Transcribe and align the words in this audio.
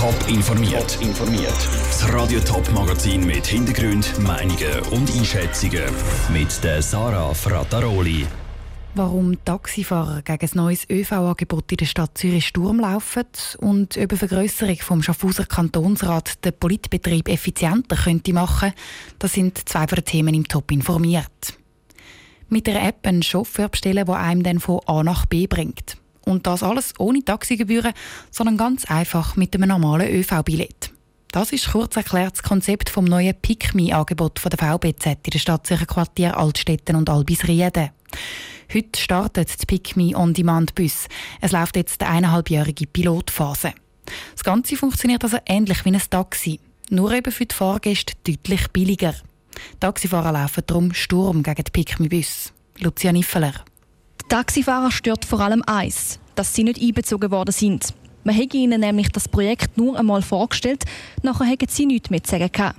Top 0.00 0.16
informiert. 0.28 0.98
informiert. 1.02 1.68
Das 1.84 2.10
Radio 2.10 2.40
Top 2.40 2.66
Magazin 2.72 3.26
mit 3.26 3.46
Hintergrund, 3.46 4.18
Meinungen 4.18 4.80
und 4.92 5.14
Einschätzungen 5.14 5.84
mit 6.32 6.64
der 6.64 6.80
Sarah 6.80 7.34
Frataroli. 7.34 8.26
Warum 8.94 9.44
Taxifahrer 9.44 10.22
gegen 10.22 10.46
ein 10.46 10.50
neues 10.54 10.88
ÖV-Angebot 10.88 11.70
in 11.72 11.76
der 11.76 11.84
Stadt 11.84 12.16
Zürich 12.16 12.46
Sturm 12.46 12.80
laufen 12.80 13.26
und 13.58 13.96
über 13.96 14.16
Vergrößerung 14.16 14.76
vom 14.76 15.02
Schaffhauser 15.02 15.44
Kantonsrat 15.44 16.46
den 16.46 16.58
Politbetrieb 16.58 17.28
effizienter 17.28 17.96
könnte 17.96 18.32
machen, 18.32 18.72
das 19.18 19.34
sind 19.34 19.68
zwei 19.68 19.86
von 19.86 19.96
den 19.96 20.06
Themen 20.06 20.34
im 20.34 20.48
Top 20.48 20.72
informiert. 20.72 21.58
Mit 22.48 22.66
der 22.66 22.82
App 22.82 23.06
einen 23.06 23.22
Chauffeur 23.22 23.68
bestellen, 23.68 24.06
der 24.06 24.16
einem 24.16 24.44
dann 24.44 24.60
von 24.60 24.80
A 24.86 25.02
nach 25.02 25.26
B 25.26 25.46
bringt. 25.46 25.98
Und 26.24 26.46
das 26.46 26.62
alles 26.62 26.94
ohne 26.98 27.24
Taxigebühren, 27.24 27.92
sondern 28.30 28.56
ganz 28.56 28.84
einfach 28.84 29.36
mit 29.36 29.54
einem 29.54 29.68
normalen 29.68 30.08
ÖV-Billett. 30.08 30.92
Das 31.32 31.52
ist 31.52 31.70
kurz 31.70 31.96
erklärt 31.96 32.32
das 32.32 32.42
Konzept 32.42 32.90
vom 32.90 33.04
neuen 33.04 33.34
Pick-Me-Angebot 33.34 34.40
der 34.44 34.58
VBZ 34.58 35.06
in 35.06 35.30
der 35.32 35.38
Stadtsicher 35.38 36.36
Altstetten 36.36 36.96
und 36.96 37.08
Albisrieden. 37.08 37.90
Heute 38.72 39.00
startet 39.00 39.62
die 39.62 39.66
Pick-Me 39.66 40.16
On-Demand-Bus. 40.16 41.06
Es 41.40 41.52
läuft 41.52 41.76
jetzt 41.76 42.02
eine 42.02 42.10
eineinhalbjährige 42.10 42.86
Pilotphase. 42.86 43.72
Das 44.32 44.42
Ganze 44.42 44.76
funktioniert 44.76 45.22
also 45.22 45.38
ähnlich 45.46 45.84
wie 45.84 45.92
ein 45.92 46.02
Taxi, 46.10 46.60
nur 46.88 47.12
eben 47.12 47.32
für 47.32 47.46
die 47.46 47.54
Fahrgäste 47.54 48.14
deutlich 48.26 48.68
billiger. 48.72 49.14
Taxifahrer 49.78 50.32
laufen 50.32 50.64
darum 50.66 50.94
Sturm 50.94 51.42
gegen 51.42 51.64
die 51.64 51.70
Pick-Me-Bus. 51.70 52.52
Lucia 52.78 53.12
Niffeler. 53.12 53.54
Taxifahrer 54.30 54.92
stört 54.92 55.24
vor 55.24 55.40
allem 55.40 55.64
eins, 55.66 56.20
dass 56.36 56.54
sie 56.54 56.62
nicht 56.62 56.80
einbezogen 56.80 57.32
worden 57.32 57.50
sind. 57.50 57.92
Man 58.22 58.32
hätte 58.32 58.58
ihnen 58.58 58.80
nämlich 58.80 59.08
das 59.08 59.28
Projekt 59.28 59.76
nur 59.76 59.98
einmal 59.98 60.22
vorgestellt, 60.22 60.84
nachher 61.24 61.46
hätten 61.46 61.66
sie 61.68 61.84
nichts 61.84 62.10
mehr 62.10 62.22
zu 62.22 62.30
sagen 62.30 62.48
gehabt. 62.52 62.78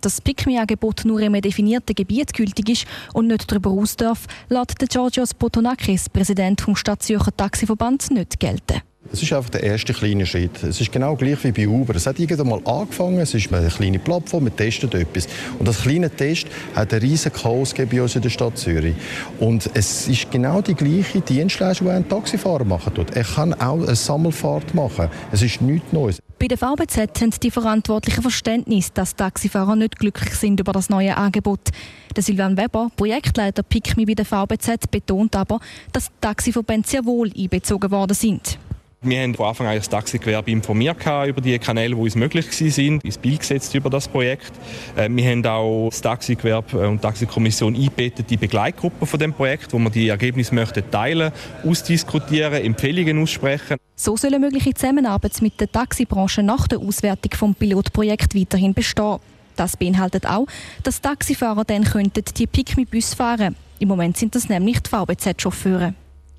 Dass 0.00 0.14
das 0.14 0.20
PICMI-Angebot 0.20 1.04
nur 1.04 1.18
einem 1.18 1.42
definierten 1.42 1.96
Gebiet 1.96 2.32
gültig 2.32 2.68
ist 2.68 2.86
und 3.14 3.26
nicht 3.26 3.50
darüber 3.50 3.70
aus 3.70 3.96
darf, 3.96 4.28
lässt 4.48 4.78
Georgios 4.78 5.34
Potonakis, 5.34 6.08
Präsident 6.08 6.64
des 6.64 6.78
Stadt 6.78 7.02
Zürcher 7.02 7.36
Taxiverbands, 7.36 8.10
nicht 8.12 8.38
gelten. 8.38 8.82
Es 9.12 9.22
ist 9.22 9.30
einfach 9.34 9.50
der 9.50 9.62
erste 9.62 9.92
kleine 9.92 10.24
Schritt. 10.24 10.62
Es 10.62 10.80
ist 10.80 10.90
genau 10.90 11.14
gleich 11.16 11.44
wie 11.44 11.52
bei 11.52 11.68
Uber. 11.68 11.94
Es 11.94 12.06
hat 12.06 12.18
irgendwann 12.18 12.48
mal 12.48 12.62
angefangen, 12.64 13.18
es 13.18 13.34
ist 13.34 13.52
eine 13.52 13.68
kleine 13.68 13.98
Plattform, 13.98 14.44
wir 14.44 14.56
testen 14.56 14.90
etwas. 14.92 15.28
Und 15.58 15.68
das 15.68 15.82
kleine 15.82 16.08
Test 16.08 16.46
hat 16.74 16.94
einen 16.94 17.02
riesen 17.02 17.30
Chaos 17.30 17.74
bei 17.74 18.00
uns 18.00 18.16
in 18.16 18.22
der 18.22 18.30
Stadt 18.30 18.56
Zürich. 18.56 18.94
Und 19.38 19.68
es 19.74 20.08
ist 20.08 20.30
genau 20.30 20.62
die 20.62 20.74
gleiche 20.74 21.20
Dienstleistung, 21.20 21.88
die 21.88 21.92
ein 21.92 22.08
Taxifahrer 22.08 22.64
machen 22.64 22.94
tut. 22.94 23.10
Er 23.10 23.24
kann 23.24 23.52
auch 23.52 23.82
eine 23.82 23.94
Sammelfahrt 23.94 24.74
machen. 24.74 25.08
Es 25.30 25.42
ist 25.42 25.60
nichts 25.60 25.92
Neues. 25.92 26.18
Bei 26.38 26.48
der 26.48 26.56
VBZ 26.56 27.20
haben 27.20 27.34
die 27.42 27.50
Verantwortlichen 27.50 28.22
Verständnis, 28.22 28.94
dass 28.94 29.14
Taxifahrer 29.14 29.76
nicht 29.76 29.98
glücklich 29.98 30.34
sind 30.34 30.58
über 30.58 30.72
das 30.72 30.88
neue 30.88 31.18
Angebot. 31.18 31.68
Der 32.16 32.22
Silvan 32.22 32.56
Weber, 32.56 32.88
Projektleiter 32.96 33.62
PICMI 33.62 34.06
bei 34.06 34.14
der 34.14 34.24
VBZ, 34.24 34.90
betont 34.90 35.36
aber, 35.36 35.60
dass 35.92 36.08
Taxiverbände 36.22 36.88
sehr 36.88 37.04
wohl 37.04 37.30
einbezogen 37.36 37.90
worden 37.90 38.14
sind. 38.14 38.58
Wir 39.04 39.20
haben 39.20 39.34
von 39.34 39.46
Anfang 39.46 39.66
an 39.66 39.74
das 39.74 39.88
Taxigewerbe 39.88 40.52
informiert 40.52 40.98
über 41.26 41.40
die 41.40 41.58
Kanäle, 41.58 41.96
die 41.96 42.00
uns 42.00 42.14
möglich 42.14 42.46
waren, 42.46 43.00
ins 43.00 43.18
Bild 43.18 43.40
gesetzt 43.40 43.74
über 43.74 43.90
das 43.90 44.06
Projekt. 44.06 44.52
Äh, 44.94 45.08
wir 45.10 45.28
haben 45.28 45.44
auch 45.44 45.88
das 45.90 46.00
Taxigewerbe 46.00 46.88
und 46.88 46.98
die 46.98 47.02
Taxikommission 47.02 47.74
eingebettet, 47.74 48.30
die 48.30 48.36
Begleitgruppe 48.36 49.04
von 49.04 49.18
dem 49.18 49.32
Projekt, 49.32 49.72
wo 49.72 49.78
wir 49.80 49.90
die 49.90 50.08
Ergebnisse 50.08 50.54
möchten 50.54 50.88
teilen, 50.88 51.32
ausdiskutieren, 51.64 52.62
Empfehlungen 52.64 53.20
aussprechen. 53.20 53.76
So 53.96 54.16
soll 54.16 54.34
eine 54.34 54.38
mögliche 54.38 54.72
Zusammenarbeit 54.72 55.42
mit 55.42 55.58
der 55.58 55.72
Taxibranche 55.72 56.44
nach 56.44 56.68
der 56.68 56.78
Auswertung 56.78 57.32
vom 57.34 57.54
Pilotprojekt 57.56 58.36
weiterhin 58.36 58.72
bestehen. 58.72 59.18
Das 59.56 59.76
beinhaltet 59.76 60.26
auch, 60.26 60.46
dass 60.84 61.00
Taxifahrer 61.00 61.64
dann 61.64 61.82
könnten 61.82 62.22
die 62.36 62.46
Pick-Me-Bus 62.46 63.14
fahren. 63.14 63.56
Im 63.80 63.88
Moment 63.88 64.16
sind 64.16 64.36
das 64.36 64.48
nämlich 64.48 64.78
die 64.78 64.90
VBZ-Chauffeure. 64.90 65.94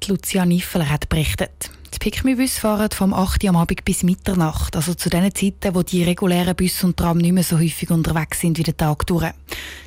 Lucia 0.07 0.45
Niffeler 0.45 0.89
hat 0.89 1.09
berichtet. 1.09 1.71
Die 1.93 1.99
Pickmi-Bus 1.99 2.57
fahren 2.57 2.89
vom 2.91 3.13
8 3.13 3.43
Uhr 3.43 3.49
am 3.51 3.55
Abend 3.55 3.85
bis 3.85 4.01
Mitternacht, 4.01 4.75
also 4.75 4.95
zu 4.95 5.11
den 5.11 5.33
Zeiten, 5.35 5.75
wo 5.75 5.83
die 5.83 6.03
regulären 6.03 6.55
Bus 6.55 6.83
und 6.83 6.97
Tram 6.97 7.19
nicht 7.19 7.33
mehr 7.33 7.43
so 7.43 7.59
häufig 7.59 7.91
unterwegs 7.91 8.39
sind 8.39 8.57
wie 8.57 8.63
den 8.63 8.75
Tag 8.75 9.05
durch. 9.05 9.29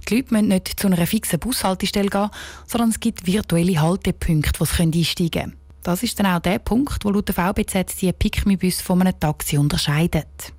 Die 0.08 0.14
Leute 0.14 0.32
müssen 0.32 0.48
nicht 0.48 0.78
zu 0.78 0.86
einer 0.86 1.04
fixen 1.04 1.40
Bushaltestelle 1.40 2.08
gehen, 2.08 2.30
sondern 2.64 2.90
es 2.90 3.00
gibt 3.00 3.26
virtuelle 3.26 3.80
Haltepunkte, 3.80 4.60
wo 4.60 4.64
sie 4.64 4.82
einsteigen 4.84 5.30
können. 5.30 5.56
Das 5.82 6.04
ist 6.04 6.18
dann 6.20 6.26
auch 6.26 6.38
der 6.38 6.60
Punkt, 6.60 7.04
wo 7.04 7.10
laut 7.10 7.26
der 7.26 7.34
VBZ 7.34 8.00
die 8.00 8.12
Pickmi-Bus 8.12 8.82
von 8.82 9.00
einem 9.00 9.18
Taxi 9.18 9.58
unterscheidet. 9.58 10.52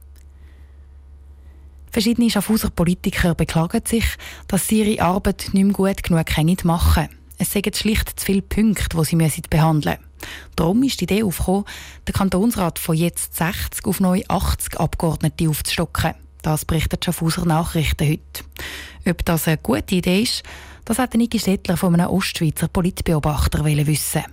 Verschiedene 1.91 2.29
Schaffhauser 2.29 2.71
Politiker 2.71 3.35
beklagen 3.35 3.81
sich, 3.85 4.05
dass 4.49 4.67
sie 4.67 4.83
ihre 4.83 5.01
Arbeit 5.01 5.49
nicht 5.53 5.63
mehr 5.63 5.73
gut 5.73 6.03
genug 6.03 6.65
machen 6.65 6.93
können. 6.93 7.19
Es 7.37 7.53
seien 7.53 7.73
schlicht 7.73 8.19
zu 8.19 8.25
viele 8.25 8.41
Punkte, 8.41 8.97
die 8.97 9.29
sie 9.29 9.41
behandeln 9.49 9.97
müssen. 9.97 10.06
Darum 10.55 10.83
ist 10.83 10.99
die 10.99 11.05
Idee 11.05 11.23
aufgekommen, 11.23 11.65
den 12.07 12.13
Kantonsrat 12.13 12.79
von 12.79 12.95
jetzt 12.95 13.35
60 13.35 13.85
auf 13.85 13.99
neu 13.99 14.23
80 14.27 14.79
Abgeordnete 14.79 15.49
aufzustocken. 15.49 16.13
Das 16.41 16.65
berichtet 16.65 17.03
Schaffhauser 17.03 17.45
Nachrichten 17.45 18.07
heute. 18.07 18.43
Ob 19.09 19.25
das 19.25 19.47
eine 19.47 19.57
gute 19.57 19.95
Idee 19.95 20.21
ist, 20.21 20.43
das 20.85 20.99
hat 20.99 21.13
Niki 21.13 21.39
Stettler 21.39 21.77
von 21.77 21.93
einem 21.93 22.09
Ostschweizer 22.09 22.67
Politbeobachter 22.67 23.65
wissen 23.65 24.23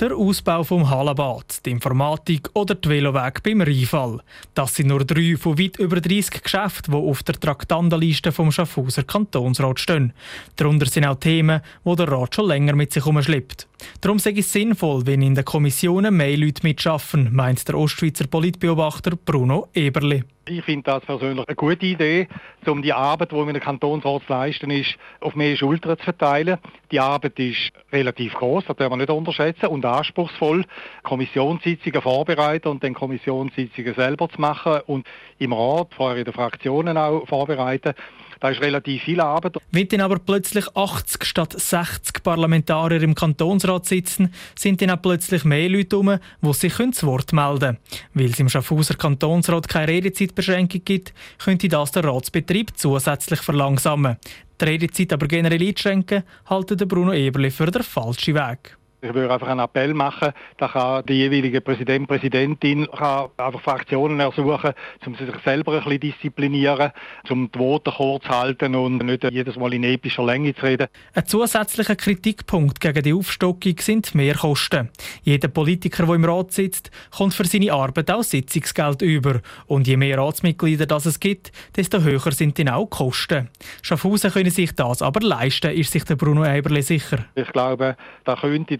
der 0.00 0.14
Ausbau 0.14 0.62
vom 0.62 0.88
Hallenbad, 0.88 1.66
die 1.66 1.70
Informatik 1.70 2.48
oder 2.54 2.76
die 2.76 2.88
Veloweg 2.88 3.42
beim 3.42 3.60
Rheinfall. 3.60 4.20
Das 4.54 4.76
sind 4.76 4.88
nur 4.88 5.04
drei 5.04 5.36
von 5.36 5.58
weit 5.58 5.76
über 5.78 6.00
30 6.00 6.42
Geschäften, 6.42 6.92
die 6.92 6.98
auf 6.98 7.24
der 7.24 7.34
Traktandenliste 7.34 8.30
vom 8.30 8.52
Schaffhauser 8.52 9.02
Kantonsrat 9.02 9.80
stehen. 9.80 10.12
Darunter 10.54 10.86
sind 10.86 11.04
auch 11.04 11.16
Themen, 11.16 11.62
die 11.84 11.96
der 11.96 12.08
Rat 12.12 12.34
schon 12.34 12.46
länger 12.46 12.76
mit 12.76 12.92
sich 12.92 13.04
herumschleppt. 13.04 13.66
Darum 14.00 14.18
ich 14.18 14.38
es 14.38 14.52
sinnvoll, 14.52 15.06
wenn 15.06 15.22
in 15.22 15.34
den 15.34 15.44
Kommissionen 15.44 16.16
mehr 16.16 16.36
Leute 16.36 16.62
mitschaffen, 16.62 17.34
meint 17.34 17.66
der 17.66 17.76
Ostschweizer 17.76 18.26
Politbeobachter 18.26 19.16
Bruno 19.16 19.68
Eberli. 19.74 20.22
Ich 20.48 20.64
finde 20.64 20.84
das 20.84 21.04
persönlich 21.04 21.46
eine 21.46 21.56
gute 21.56 21.84
Idee, 21.84 22.26
um 22.66 22.80
die 22.80 22.92
Arbeit, 22.92 23.32
die 23.32 23.36
in 23.36 23.52
der 23.52 23.60
Kantonsrat 23.60 24.22
leisten 24.28 24.70
ist, 24.70 24.96
auf 25.20 25.34
mehr 25.34 25.56
Schultern 25.56 25.98
zu 25.98 26.04
verteilen. 26.04 26.58
Die 26.90 27.00
Arbeit 27.00 27.38
ist 27.38 27.70
relativ 27.92 28.32
groß, 28.34 28.64
das 28.66 28.76
darf 28.76 28.88
man 28.88 28.98
nicht 28.98 29.10
unterschätzen, 29.10 29.66
und 29.66 29.84
anspruchsvoll, 29.88 30.64
Kommissionssitzungen 31.02 32.02
vorbereiten 32.02 32.68
und 32.68 32.84
dann 32.84 32.94
Kommissionssitzungen 32.94 33.94
selber 33.94 34.28
zu 34.28 34.40
machen 34.40 34.80
und 34.86 35.06
im 35.38 35.52
Rat, 35.52 35.88
vorher 35.94 36.18
in 36.18 36.24
den 36.24 36.34
Fraktionen 36.34 36.96
auch 36.96 37.26
vorbereiten. 37.26 37.94
Da 38.40 38.50
ist 38.50 38.60
relativ 38.60 39.02
viel 39.02 39.20
Arbeit. 39.20 39.56
Wenn 39.72 39.88
dann 39.88 40.00
aber 40.00 40.18
plötzlich 40.18 40.64
80 40.74 41.24
statt 41.24 41.54
60 41.58 42.22
Parlamentarier 42.22 43.02
im 43.02 43.14
Kantonsrat 43.14 43.86
sitzen, 43.86 44.32
sind 44.54 44.80
dann 44.80 44.90
auch 44.90 45.02
plötzlich 45.02 45.44
mehr 45.44 45.68
Leute 45.68 45.96
herum, 45.96 46.18
die 46.40 46.52
sich 46.52 46.74
zu 46.92 47.06
Wort 47.06 47.32
melden 47.32 47.58
können. 47.58 47.78
Weil 48.14 48.26
es 48.26 48.38
im 48.38 48.48
Schaffhauser 48.48 48.94
Kantonsrat 48.94 49.68
keine 49.68 49.88
Redezeitbeschränkung 49.88 50.84
gibt, 50.84 51.12
könnte 51.38 51.68
das 51.68 51.90
der 51.90 52.04
Ratsbetrieb 52.04 52.76
zusätzlich 52.76 53.40
verlangsamen. 53.40 54.18
Die 54.60 54.64
Redezeit 54.64 55.12
aber 55.12 55.26
generell 55.26 55.62
einschränken, 55.62 56.24
halten 56.46 56.88
Bruno 56.88 57.12
Eberli 57.12 57.50
für 57.50 57.70
den 57.70 57.82
falschen 57.82 58.34
Weg. 58.34 58.76
Ich 59.00 59.14
würde 59.14 59.32
einfach 59.32 59.46
einen 59.46 59.60
Appell 59.60 59.94
machen, 59.94 60.32
da 60.56 60.66
kann 60.66 61.06
die 61.06 61.14
jeweilige 61.14 61.60
Präsident, 61.60 62.08
Präsidentin 62.08 62.88
kann 62.90 63.28
einfach 63.36 63.60
Fraktionen 63.60 64.18
ersuchen, 64.18 64.72
um 65.06 65.14
sich 65.14 65.28
selber 65.44 65.74
ein 65.74 65.84
bisschen 65.84 66.00
disziplinieren, 66.00 66.90
um 67.30 67.48
die 67.52 67.58
Worte 67.60 67.92
kurz 67.96 68.24
zu 68.24 68.30
halten 68.30 68.74
und 68.74 68.98
nicht 68.98 69.22
jedes 69.30 69.54
Mal 69.54 69.72
in 69.74 69.84
epischer 69.84 70.24
Länge 70.24 70.52
zu 70.52 70.62
reden. 70.62 70.88
Ein 71.14 71.26
zusätzlicher 71.26 71.94
Kritikpunkt 71.94 72.80
gegen 72.80 73.02
die 73.04 73.12
Aufstockung 73.12 73.76
sind 73.78 74.16
Mehrkosten. 74.16 74.90
Jeder 75.22 75.46
Politiker, 75.46 76.04
der 76.04 76.14
im 76.16 76.24
Rat 76.24 76.50
sitzt, 76.50 76.90
kommt 77.16 77.34
für 77.34 77.44
seine 77.44 77.72
Arbeit 77.72 78.10
auch 78.10 78.24
Sitzungsgeld 78.24 79.02
über. 79.02 79.40
Und 79.66 79.86
je 79.86 79.96
mehr 79.96 80.18
Ratsmitglieder 80.18 80.86
das 80.86 81.06
es 81.06 81.20
gibt, 81.20 81.52
desto 81.76 82.02
höher 82.02 82.32
sind 82.32 82.58
dann 82.58 82.70
auch 82.70 82.90
die 82.90 82.96
Kosten. 82.96 83.48
Schaffhausen 83.80 84.32
können 84.32 84.50
sich 84.50 84.74
das 84.74 85.02
aber 85.02 85.20
leisten, 85.20 85.70
ist 85.70 85.92
sich 85.92 86.02
der 86.02 86.16
Bruno 86.16 86.44
Eberle 86.44 86.82
sicher. 86.82 87.26
Ich 87.36 87.52
glaube, 87.52 87.96
da 88.24 88.34
könnte 88.34 88.76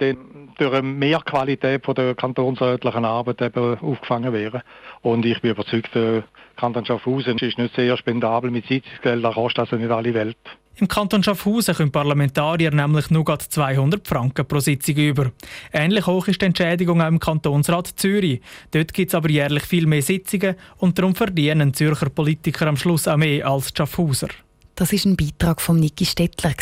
durch 0.59 0.73
eine 0.73 0.83
Mehrqualität 0.83 1.85
von 1.85 1.95
der 1.95 2.15
kantonsrätlichen 2.15 3.05
Arbeit 3.05 3.41
eben 3.43 3.79
aufgefangen 3.79 4.33
werden. 4.33 4.63
Und 5.03 5.25
ich 5.25 5.41
bin 5.41 5.53
überzeugt, 5.53 5.95
der 5.95 6.25
Kanton 6.57 6.85
Schaffhausen 6.85 7.39
ist 7.39 7.59
nicht 7.59 7.75
sehr 7.75 7.97
spendabel 7.97 8.51
mit 8.51 8.67
Sitzungsgeldern, 8.67 9.35
kostet 9.35 9.61
also 9.61 9.77
nicht 9.77 9.91
alle 9.91 10.15
Welt. 10.15 10.37
Im 10.81 10.87
Kanton 10.87 11.25
Schaffhausen 11.25 11.75
können 11.75 11.91
Parlamentarier 11.91 12.71
nämlich 12.71 13.11
nur 13.11 13.25
200 13.25 14.07
Franken 14.07 14.47
pro 14.47 14.61
Sitzung 14.61 14.95
über. 14.95 15.33
Ähnlich 15.73 16.07
hoch 16.07 16.29
ist 16.29 16.41
die 16.41 16.47
Entschädigung 16.47 17.03
auch 17.03 17.09
im 17.09 17.19
Kantonsrat 17.19 17.89
Zürich. 17.97 18.41
Dort 18.71 18.95
gibt 18.95 19.09
es 19.09 19.15
aber 19.17 19.29
jährlich 19.29 19.65
viel 19.65 19.87
mehr 19.87 20.03
Sitzungen 20.03 20.55
und 20.77 20.97
darum 20.97 21.17
verdienen 21.17 21.75
Zürcher 21.75 22.11
Politiker 22.11 22.69
am 22.69 22.77
Schluss 22.77 23.09
auch 23.09 23.17
mehr 23.17 23.49
als 23.49 23.73
die 23.73 23.79
Schaffhauser. 23.79 24.29
Das 24.77 24.93
war 24.93 25.11
ein 25.11 25.17
Beitrag 25.17 25.61
von 25.61 25.81
Niki 25.81 26.05
Stettler. 26.05 26.53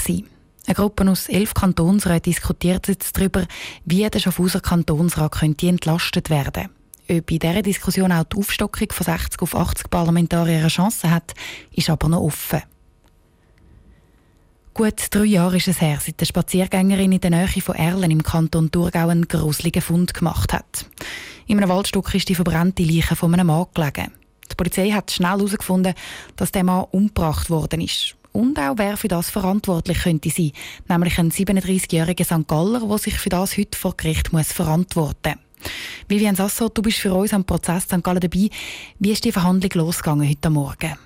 Eine 0.66 0.74
Gruppe 0.74 1.08
aus 1.08 1.28
elf 1.28 1.54
Kantonsräten 1.54 2.32
diskutiert 2.32 2.88
jetzt 2.88 3.16
darüber, 3.16 3.46
wie 3.84 4.08
der 4.10 4.18
Schaffhauser 4.18 4.60
Kantonsrat 4.60 5.32
könnte 5.32 5.68
entlastet 5.68 6.28
werden 6.28 6.70
Ob 7.08 7.30
in 7.30 7.38
dieser 7.38 7.62
Diskussion 7.62 8.10
auch 8.10 8.24
die 8.24 8.36
Aufstockung 8.36 8.88
von 8.90 9.04
60 9.04 9.42
auf 9.42 9.54
80 9.54 9.90
Parlamentarier 9.90 10.58
eine 10.58 10.68
Chance 10.68 11.08
hat, 11.08 11.34
ist 11.70 11.88
aber 11.88 12.08
noch 12.08 12.20
offen. 12.20 12.62
Gut 14.74 15.06
drei 15.10 15.24
Jahre 15.24 15.56
ist 15.56 15.68
es 15.68 15.80
her, 15.80 15.98
seit 16.04 16.16
eine 16.18 16.26
Spaziergängerin 16.26 17.12
in 17.12 17.20
der 17.20 17.30
Nähe 17.30 17.62
von 17.62 17.76
Erlen 17.76 18.10
im 18.10 18.24
Kanton 18.24 18.70
Thurgau 18.70 19.08
einen 19.08 19.28
gruseligen 19.28 19.80
Fund 19.80 20.14
gemacht 20.14 20.52
hat. 20.52 20.84
In 21.46 21.58
einem 21.58 21.70
Waldstück 21.70 22.12
ist 22.12 22.28
die 22.28 22.34
verbrannte 22.34 22.82
Leiche 22.82 23.14
von 23.14 23.32
einem 23.32 23.46
Mann 23.46 23.66
gelegen. 23.72 24.12
Die 24.50 24.54
Polizei 24.56 24.90
hat 24.90 25.12
schnell 25.12 25.38
herausgefunden, 25.38 25.94
dass 26.34 26.52
der 26.52 26.64
Mann 26.64 26.86
umgebracht 26.90 27.50
worden 27.50 27.80
ist. 27.80 28.16
Und 28.36 28.58
auch 28.58 28.74
wer 28.76 28.98
für 28.98 29.08
das 29.08 29.30
verantwortlich 29.30 30.02
könnte 30.02 30.28
sein, 30.28 30.52
nämlich 30.88 31.18
ein 31.18 31.30
37-jähriger 31.30 32.24
St. 32.24 32.46
Galler, 32.46 32.80
der 32.86 32.98
sich 32.98 33.14
für 33.14 33.30
das 33.30 33.56
heute 33.56 33.78
vor 33.78 33.96
Gericht 33.96 34.30
muss 34.30 34.52
verantworten 34.52 35.36
muss. 35.36 35.70
Vivian 36.06 36.36
Sasso, 36.36 36.68
du 36.68 36.82
bist 36.82 36.98
für 36.98 37.14
uns 37.14 37.32
am 37.32 37.44
Prozess 37.44 37.84
St. 37.84 38.02
Gallen 38.02 38.20
dabei. 38.20 38.50
Wie 38.98 39.10
ist 39.10 39.24
die 39.24 39.32
Verhandlung 39.32 39.86
losgegangen 39.86 40.28
heute 40.28 40.50
Morgen? 40.50 40.98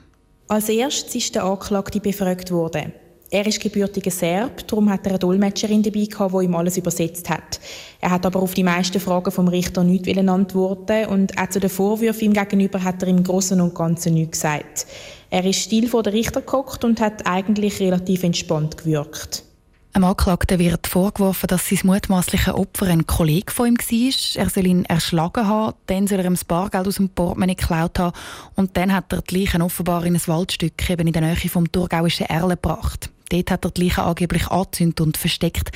Als 0.49 0.69
erstes 0.69 1.15
ist 1.15 1.37
der 1.37 1.45
Anklagte 1.45 2.01
befragt 2.01 2.51
worden. 2.51 2.93
Er 3.33 3.47
ist 3.47 3.61
gebürtiger 3.61 4.11
Serb, 4.11 4.67
darum 4.67 4.91
hat 4.91 5.07
er 5.07 5.11
eine 5.11 5.19
Dolmetscherin 5.21 5.85
dabei 5.85 6.01
die 6.01 6.45
ihm 6.45 6.55
alles 6.57 6.77
übersetzt 6.77 7.31
hat. 7.31 7.61
Er 8.01 8.11
hat 8.11 8.27
aber 8.27 8.43
auf 8.43 8.55
die 8.55 8.65
meisten 8.65 8.99
Fragen 8.99 9.31
vom 9.31 9.47
Richter 9.47 9.85
nichts 9.85 10.09
antworten 10.19 11.07
und 11.07 11.39
auch 11.39 11.49
zu 11.49 11.61
den 11.61 11.71
Vorwürfen 11.71 12.25
ihm 12.25 12.33
gegenüber 12.33 12.83
hat 12.83 13.03
er 13.03 13.09
im 13.09 13.23
Großen 13.23 13.61
und 13.61 13.73
Ganzen 13.73 14.15
nichts 14.15 14.41
gesagt. 14.41 14.87
Er 15.31 15.45
ist 15.45 15.61
still 15.61 15.87
vor 15.87 16.03
der 16.03 16.13
Richter 16.13 16.41
geguckt 16.41 16.83
und 16.83 17.01
hat 17.01 17.25
eigentlich 17.25 17.79
relativ 17.79 18.25
entspannt 18.25 18.79
gewirkt. 18.79 19.45
Einem 19.93 20.05
Anklagten 20.05 20.59
wird 20.59 20.89
vorgeworfen, 20.89 21.47
dass 21.47 21.69
sein 21.69 21.81
mutmaßliche 21.85 22.57
Opfer 22.57 22.87
ein 22.87 23.07
Kollege 23.07 23.53
von 23.53 23.69
ihm 23.69 23.77
war. 23.77 24.43
Er 24.43 24.51
soll 24.51 24.67
ihn 24.67 24.85
erschlagen 24.87 25.47
haben, 25.47 25.77
dann 25.87 26.09
soll 26.09 26.19
er 26.19 26.25
ihm 26.25 26.35
das 26.35 26.45
Bargeld 26.45 26.89
aus 26.89 26.97
dem 26.97 27.09
Portemonnaie 27.11 27.55
geklaut 27.55 28.01
haben 28.01 28.17
und 28.57 28.77
dann 28.77 28.93
hat 28.93 29.13
er 29.13 29.23
die 29.23 29.39
Leichen 29.39 29.63
offenbar 29.63 30.05
in 30.05 30.17
ein 30.17 30.27
Waldstück 30.27 30.91
eben 30.91 31.07
in 31.07 31.13
der 31.13 31.23
Nähe 31.23 31.37
vom 31.49 31.71
thurgauischen 31.71 32.27
Erle 32.27 32.57
gebracht. 32.57 33.11
Dort 33.31 33.51
hat 33.51 33.65
er 33.65 33.71
die 33.71 33.85
Leichen 33.85 34.01
angeblich 34.01 34.47
angezündet 34.49 35.01
und 35.01 35.17
versteckt. 35.17 35.71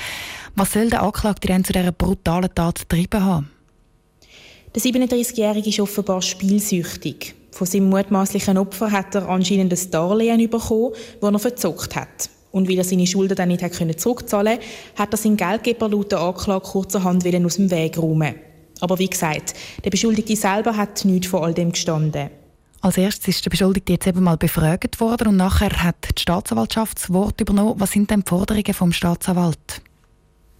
Was 0.55 0.73
soll 0.73 0.89
der 0.89 1.03
Anklagte 1.03 1.47
denn 1.47 1.63
zu 1.63 1.73
dieser 1.73 1.91
brutalen 1.91 2.53
Tat 2.53 2.87
getrieben 2.87 3.23
haben? 3.23 3.49
Der 4.75 4.81
37-Jährige 4.81 5.69
ist 5.69 5.79
offenbar 5.79 6.21
spielsüchtig. 6.21 7.33
Von 7.51 7.65
seinem 7.65 7.89
mutmaßlichen 7.89 8.57
Opfer 8.57 8.91
hat 8.91 9.15
er 9.15 9.29
anscheinend 9.29 9.71
ein 9.71 9.91
Darlehen 9.91 10.49
bekommen, 10.49 10.91
das 11.21 11.31
er 11.31 11.39
verzockt 11.39 11.95
hat. 11.95 12.29
Und 12.51 12.69
weil 12.69 12.77
er 12.77 12.83
seine 12.83 13.07
Schulden 13.07 13.35
dann 13.35 13.49
nicht 13.49 13.99
zurückzahlen 13.99 14.57
konnte, 14.57 14.67
hat 14.97 15.13
er 15.13 15.17
seinen 15.17 15.37
Geldgeber 15.37 15.89
laut 15.89 16.11
der 16.11 16.19
Anklage 16.19 16.65
kurzerhand 16.65 17.25
aus 17.25 17.55
dem 17.55 17.71
Weg 17.71 17.97
räumen. 17.97 18.35
Aber 18.81 18.99
wie 18.99 19.09
gesagt, 19.09 19.53
der 19.83 19.89
Beschuldigte 19.89 20.35
selber 20.35 20.75
hat 20.75 21.05
nichts 21.05 21.27
von 21.27 21.43
all 21.43 21.53
dem 21.53 21.71
gestanden. 21.71 22.29
Als 22.85 22.97
erstes 22.97 23.29
ist 23.29 23.43
der 23.43 23.49
Beschuldigte 23.49 23.93
jetzt 23.93 24.05
eben 24.05 24.21
mal 24.21 24.37
befragt 24.37 24.99
worden 24.99 25.29
und 25.29 25.37
nachher 25.37 25.71
hat 25.81 25.95
die 26.15 26.21
Staatsanwaltschaft 26.21 26.99
das 26.99 27.11
Wort 27.11 27.41
übernommen. 27.41 27.79
Was 27.79 27.93
sind 27.93 28.11
denn 28.11 28.19
die 28.19 28.29
Forderungen 28.29 28.75
vom 28.75 28.93
Staatsanwalt? 28.93 29.81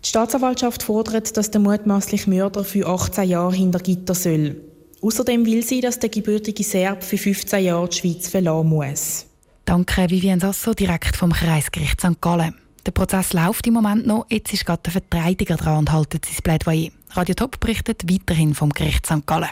Die 0.04 0.10
Staatsanwaltschaft 0.10 0.81
fordert, 0.81 1.38
dass 1.38 1.51
der 1.51 1.62
mutmaßliche 1.62 2.27
Mörder 2.27 2.63
für 2.63 2.88
18 2.88 3.30
Jahre 3.30 3.54
hinter 3.54 3.77
Gitter 3.77 4.16
soll. 4.16 4.60
Außerdem 5.04 5.45
will 5.45 5.63
sie, 5.63 5.81
dass 5.81 6.00
der 6.00 6.10
gebürtige 6.10 6.63
Serb 6.63 7.04
für 7.04 7.19
15 7.19 7.63
Jahre 7.63 7.89
die 7.89 7.98
Schweiz 7.98 8.27
verlassen 8.27 8.69
muss. 8.69 9.27
Danke, 9.66 10.10
Vivian 10.10 10.39
Sasso, 10.39 10.74
direkt 10.74 11.16
vom 11.16 11.31
Kreisgericht 11.31 12.01
St. 12.01 12.19
Gallen. 12.22 12.56
Der 12.88 12.92
Prozess 12.92 13.33
läuft 13.33 13.68
im 13.68 13.75
Moment 13.75 14.07
noch. 14.07 14.25
Jetzt 14.31 14.51
ist 14.51 14.66
gerade 14.66 14.81
der 14.81 14.94
Verteidiger 14.94 15.57
dran 15.57 15.77
und 15.77 15.92
haltet 15.92 16.25
sein 16.25 16.38
Plädoyer. 16.42 16.89
Radio 17.12 17.36
Top 17.36 17.60
berichtet 17.60 18.12
weiterhin 18.12 18.56
vom 18.56 18.72
Gericht 18.72 19.06
St. 19.06 19.27
Gallen. 19.27 19.51